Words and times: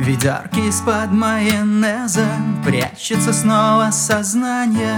Ведерки 0.00 0.60
из-под 0.60 1.12
майонеза 1.12 2.26
Прячется 2.64 3.34
снова 3.34 3.90
сознание. 3.90 4.96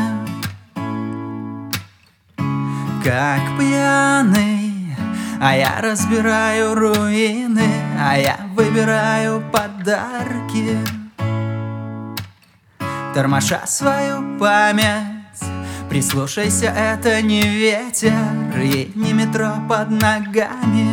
Как 3.02 3.40
пьяный 3.58 4.96
А 5.40 5.56
я 5.56 5.80
разбираю 5.80 6.76
руины 6.76 7.68
А 7.98 8.16
я 8.16 8.38
выбираю 8.54 9.42
подарки. 9.50 10.78
Тормоша 13.12 13.62
свою 13.66 14.38
память 14.38 15.42
Прислушайся, 15.90 16.66
это 16.66 17.20
не 17.22 17.42
ветер 17.42 18.14
И 18.56 18.92
не 18.94 19.12
метро 19.12 19.54
под 19.68 19.90
ногами 19.90 20.91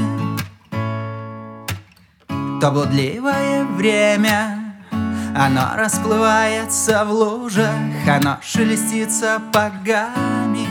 То 2.60 2.72
блудливое 2.72 3.64
время. 3.64 4.76
Оно 5.34 5.70
расплывается 5.78 7.06
в 7.06 7.12
лужах 7.12 7.70
Оно 8.06 8.40
шелестит 8.42 9.12
сапогами 9.12 10.68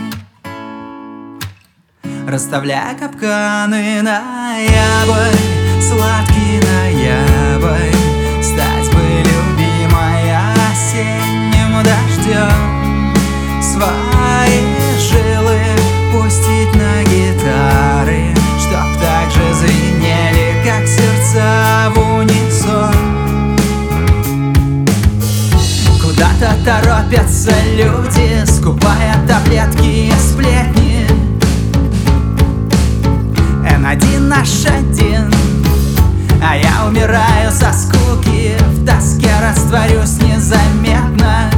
Расставляя 2.28 2.94
капканы 2.94 4.02
ноябрь 4.02 5.38
Сладкий 5.80 6.60
ноябрь 6.60 7.97
торопятся 27.08 27.52
люди, 27.74 28.44
скупая 28.46 29.14
таблетки 29.26 30.08
и 30.08 30.12
сплетни. 30.12 31.06
N1 33.64 34.20
наш 34.20 34.66
один 34.66 35.32
А 36.42 36.56
я 36.56 36.86
умираю 36.86 37.50
со 37.50 37.72
скуки. 37.72 38.56
В 38.72 38.86
тоске 38.86 39.30
растворюсь 39.42 40.20
незаметно. 40.20 41.50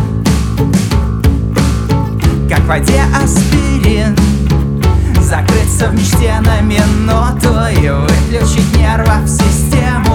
Как 2.49 2.61
в 2.61 2.67
воде 2.67 3.03
аспирин 3.23 4.17
Закрыться 5.21 5.89
в 5.89 5.95
мечте 5.95 6.35
на 6.41 6.61
минуту 6.61 7.55
И 7.81 7.89
выключить 7.89 8.77
нервов 8.77 9.29
систему 9.29 10.10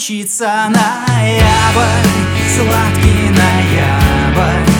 стучится? 0.00 0.70
Ноябрь, 0.70 2.08
сладкий 2.48 3.28
ноябрь 3.28 4.79